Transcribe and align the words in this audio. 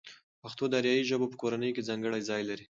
پښتو 0.41 0.63
د 0.69 0.73
آریایي 0.79 1.03
ژبو 1.09 1.31
په 1.31 1.37
کورنۍ 1.41 1.69
کې 1.75 1.87
ځانګړی 1.89 2.21
ځای 2.29 2.41
لري. 2.49 2.65